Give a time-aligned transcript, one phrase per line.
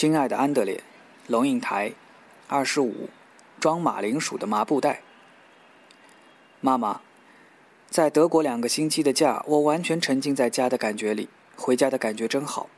[0.00, 0.82] 亲爱的安德烈，
[1.26, 1.92] 龙应台，
[2.48, 3.10] 二十五，
[3.60, 5.02] 装马铃薯的麻布袋。
[6.62, 7.02] 妈妈，
[7.90, 12.70] 在德国两个星期的假，我完全沉浸在家的感觉里，回家的感觉真好。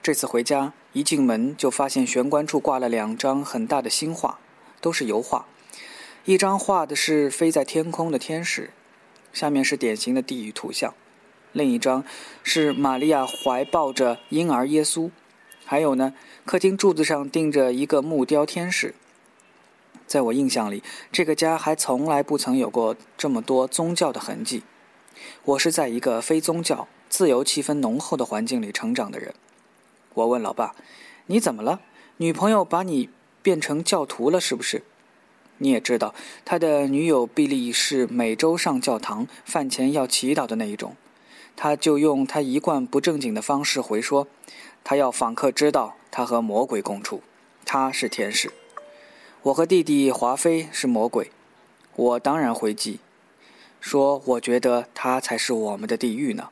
[0.00, 4.38] 这次回家，一进门就发现玄关处挂了两张很大的新画，
[4.80, 5.46] 都是油画。
[6.26, 8.70] 一张画的是飞在天空的天使，
[9.32, 10.92] 下面是典型的地狱图像；
[11.50, 12.04] 另一张
[12.44, 15.10] 是玛利亚怀抱着婴儿耶稣。
[15.68, 18.94] 还有呢，客厅柱子上钉着一个木雕天使。
[20.06, 24.62] 在我印象里，这个家还从来不曾有过这么多宗教的痕迹。
[25.44, 29.34] 我是在一个非宗教、自由气氛浓厚的环境里成长的人。
[30.14, 30.76] 我问老爸
[31.26, 31.80] ：“你怎么了？
[32.18, 33.10] 女朋友把你
[33.42, 34.84] 变成教徒了是不是？”
[35.58, 40.94] 你也知道，他的女友比利是每周上教堂、饭前要祈祷的那一种。
[41.56, 44.28] 他就用他一贯不正经的方式回说
[44.88, 47.20] ：“他要访客知道他和魔鬼共处，
[47.64, 48.52] 他是天使。
[49.42, 51.32] 我和弟弟华妃是魔鬼。”
[51.96, 53.00] 我当然回击
[53.80, 56.50] 说：“我觉得他才是我们的地狱呢。”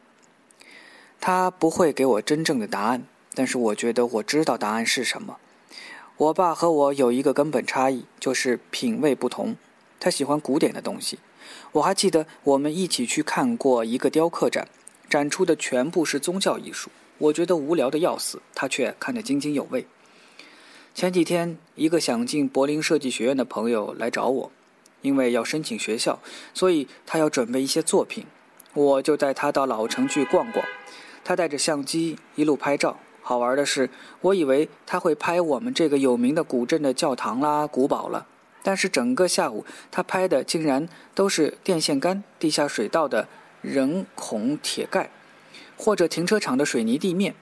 [1.20, 3.04] 他不会给我真正的答案。
[3.34, 5.38] 但是我觉得我知道答案是什么。
[6.16, 9.54] 我爸和我有一个根本差异，就是品味不同。
[10.00, 11.20] 他喜欢古典的东西。
[11.70, 14.66] 我还记得我们一起去看过一个雕刻展，
[15.08, 16.90] 展出的全部是宗教艺术。
[17.18, 19.86] 我觉得无聊的要死，他却看得津津有味。
[20.94, 24.52] 前几天，一个想进柏林设计学院的朋友来找我，
[25.02, 26.20] 因为要申请学校，
[26.52, 28.26] 所以他要准备一些作品。
[28.74, 30.64] 我就带他到老城去逛逛。
[31.22, 32.98] 他带着相机一路拍照。
[33.22, 33.88] 好玩的是，
[34.20, 38.26] 我以为他会拍我们这个有名的古镇的教堂啦、古堡了，
[38.62, 43.26] 但是整个下午他拍的竟然都是电线杆、地下水道的
[43.62, 45.10] 人孔铁盖，
[45.76, 47.34] 或者停车场的水泥地面。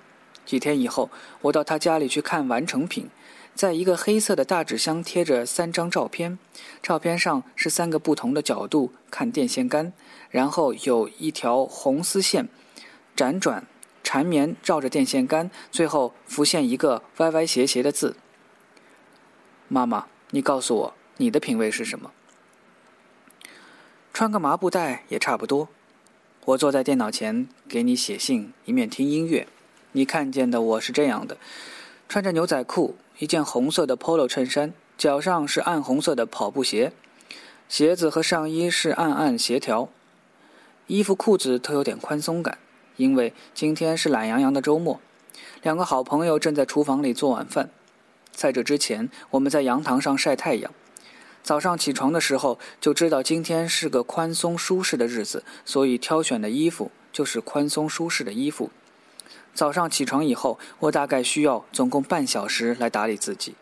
[0.44, 1.10] 几天以后，
[1.42, 3.08] 我到他家里去看完成品，
[3.54, 6.38] 在一个黑色的大纸箱贴着三张照片，
[6.82, 9.92] 照片上是三个不同的角度看电线杆，
[10.30, 12.48] 然后有一条红丝线
[13.16, 13.66] 辗转。
[14.04, 18.16] 缠绵绕着电线杆，最后浮现一个歪歪斜斜的字。
[19.68, 22.10] 妈妈，你告诉我，你的品味是什么？
[24.12, 25.68] 穿个麻布袋也差不多。
[26.44, 29.46] 我坐在电脑前给你写信，一面听音乐。
[29.92, 31.36] 你看见的我是这样的：
[32.08, 36.92] 穿着牛仔裤，一件红色的 Polo 衬衫，脚上是暗红色的跑步鞋，
[37.68, 39.88] 鞋子和上衣是暗暗协调，
[40.88, 42.58] 衣服裤子都有点宽松感。
[42.96, 45.00] 因为今天是懒洋洋的周末，
[45.62, 47.70] 两个好朋友正在厨房里做晚饭。
[48.32, 50.72] 在这之前，我们在阳台上晒太阳。
[51.42, 58.70] 早上起床的时候就知道今天是个宽松舒适的日子，所以挑选的衣服就是宽松舒适的衣服。
[59.52, 63.54] 早上起床以后，我大概需要总共半小时来打理自己，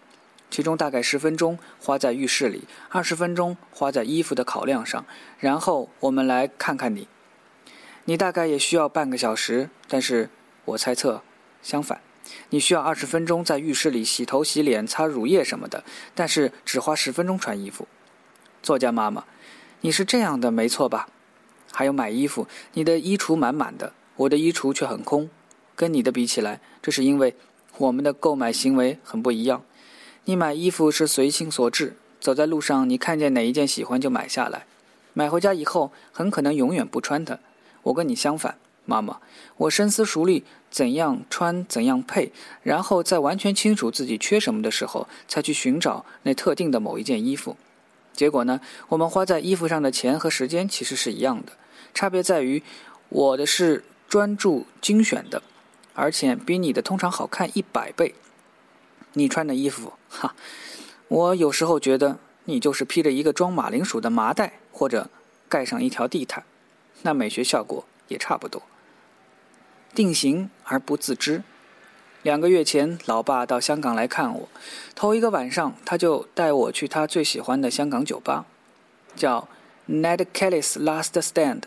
[0.50, 5.04] 其中大概十分钟花在浴室里，二十分钟花在衣服的考量上。
[5.38, 7.08] 然后我们来看看你。
[8.04, 10.30] 你大概也需要半个小时，但是
[10.64, 11.22] 我猜测
[11.62, 12.00] 相反，
[12.50, 17.86] 你需要二十分钟在浴室里洗头、洗脸、擦乳液什么的，但是只花十分钟穿衣服。
[18.62, 19.24] 作家妈妈，
[19.80, 21.08] 你是这样的，没错吧？
[21.72, 25.30] 还有买衣服，你的衣橱满满的，我的衣橱却很空。
[25.76, 27.34] 跟你的比起来，这是因为
[27.78, 29.62] 我们的购买行为很不一样。
[30.24, 34.66] 你买衣服是随心所至，走在路上，你看见哪一件喜欢就买下来，
[35.14, 37.38] 买回家以后很可能永远不穿它。
[37.84, 38.58] 我跟你相反，
[38.90, 39.20] 妈妈，
[39.56, 42.32] 我深思熟虑怎样穿怎样配，
[42.64, 47.56] 然后在完全清楚自己缺什么的时候，才去寻找那特定的某一件衣服。
[48.12, 51.52] 结果呢，我们花在衣服上的钱和时间其实是一样的，
[51.94, 52.62] 差别在于
[53.08, 55.40] 我的是专注精选的，
[55.94, 58.16] 而且比你的通常好看一百倍。
[59.12, 60.34] 你穿的衣服，哈，
[61.06, 65.08] 我有时候觉得你就是披着一个装马铃薯的麻袋，或者
[65.48, 66.44] 盖上一条地毯。
[67.02, 68.62] 那美学效果也差不多。
[69.94, 71.42] 定型而不自知。
[72.22, 74.48] 两个月前，老爸到香港来看我，
[74.94, 78.44] 头一个晚上他就带我去他最喜欢的香港酒吧，
[79.16, 79.48] 叫
[79.88, 81.62] Ned Kelly's Last Stand。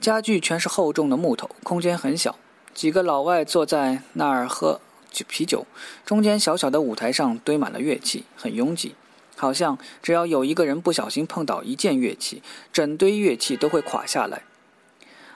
[0.00, 2.36] 家具全是厚重的木头，空间很小，
[2.72, 4.80] 几个老外坐在那儿喝
[5.10, 5.66] 酒啤酒。
[6.06, 8.94] 中间小小的舞台上堆满了乐器，很拥挤。
[9.36, 12.42] 好像只要有一个人不小心碰倒一件乐器，
[12.72, 14.42] 整堆乐器都会垮下来。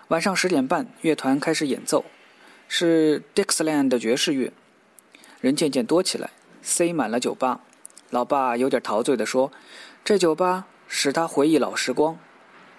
[0.09, 2.05] 晚上十点半，乐团开始演奏，
[2.69, 4.53] 是 Dixieland 的爵士乐。
[5.41, 6.31] 人渐渐多起来，
[6.63, 7.61] 塞满了酒吧。
[8.11, 9.51] 老爸有点陶醉地说
[10.05, 12.19] ：“这酒吧使他回忆老时光。”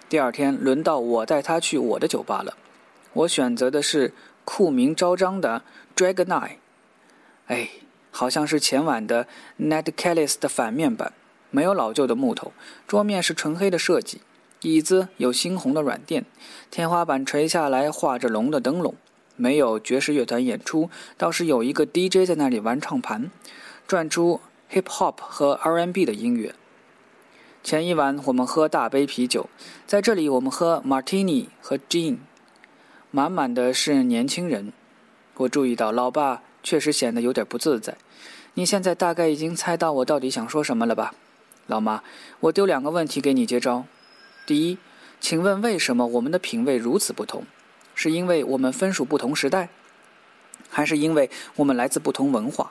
[0.08, 2.56] 第二天轮到我带他去我的酒吧了。
[3.12, 4.12] 我选择的是
[4.44, 5.62] 酷名昭彰的
[5.96, 6.56] Dragon Eye。
[7.46, 7.70] 哎，
[8.10, 9.26] 好像是前晚的
[9.60, 11.12] Ned Kelly's 的反面版，
[11.50, 12.52] 没有老旧的木头，
[12.86, 14.20] 桌面是纯黑的设计，
[14.62, 16.24] 椅子有猩红的软垫，
[16.70, 18.94] 天花板垂下来画着龙的灯笼。
[19.36, 23.30] 没有爵士乐团演出，倒是有一个 DJ 在那里玩唱盘，
[23.86, 24.40] 转出
[24.72, 26.54] hip hop 和 R&B 的音乐。
[27.62, 29.48] 前一晚我们喝大杯啤酒，
[29.86, 32.18] 在这里我们喝 Martini 和 Gin，
[33.10, 34.72] 满满的是年轻人。
[35.36, 37.96] 我注意到老爸确实显得有点不自在。
[38.54, 41.14] 你现在大概已经猜到我到底想说什么了吧，
[41.66, 42.02] 老妈？
[42.40, 43.84] 我丢两个问题给你接招。
[44.46, 44.78] 第一，
[45.20, 47.44] 请问为什么我们的品味如此不同？
[47.96, 49.70] 是因为我们分属不同时代，
[50.68, 52.70] 还是因为我们来自不同文化，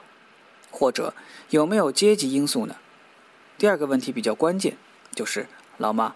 [0.71, 1.13] 或者
[1.49, 2.77] 有没有阶级因素呢？
[3.57, 4.77] 第二个问题比较关键，
[5.13, 6.13] 就是老妈，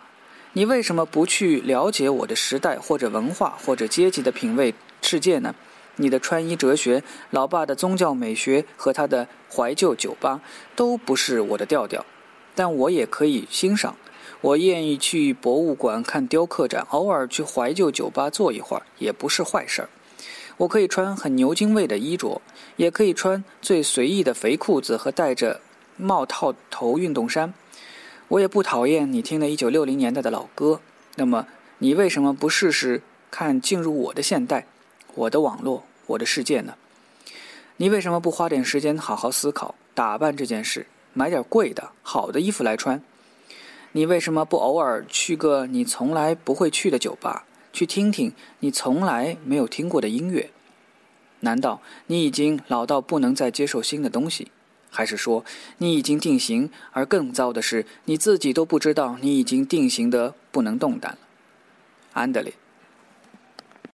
[0.53, 5.55] 你为什么不去了解我的时代或者文化或者阶级的品味世界呢？
[5.95, 10.39] 你的穿衣哲学、老爸的宗教美学和他的怀旧酒吧
[10.75, 12.05] 都不是我的调调，
[12.55, 13.97] 但我也可以欣赏。
[14.41, 19.89] 我愿意去博物馆看雕刻展，偶尔去怀旧酒吧坐一会儿也不是坏事儿。
[20.55, 22.41] 我可以穿很牛津味的衣着，
[22.77, 25.59] 也可以穿最随意的肥裤子和戴着
[25.97, 27.53] 帽套头运动衫。
[28.29, 30.79] 我也不讨厌你听的一九六零年代的老歌。
[31.15, 31.47] 那么，
[31.79, 34.65] 你为什么不试试看进入我的现代、
[35.15, 36.75] 我的网络、我的世界呢？
[37.75, 43.01] 你为什么不花点时间好好思考打扮这件事，买点贵的好的衣服来穿？
[43.93, 50.51] 你为什么不偶尔去个你从来不会去的酒吧，去听听你从来没有听过的音乐？
[51.41, 54.51] 难道你已经老到不能再接受新的东西，
[54.89, 55.43] 还是说
[55.77, 56.69] 你已经定型？
[56.91, 61.19] 而更糟的是，你自己都不知道你已经定型的不能动弹了。
[62.13, 62.53] 安德烈。